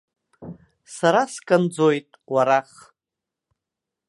[0.95, 2.71] Сара сканӡоит, уарах.